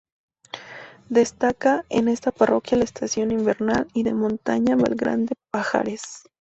Destaca 1.09 1.85
en 1.89 2.07
esta 2.07 2.31
parroquia 2.31 2.75
la 2.75 2.85
estación 2.85 3.29
invernal 3.29 3.85
y 3.93 4.01
de 4.01 4.15
montaña 4.15 4.75
Valgrande-Pajares. 4.75 6.23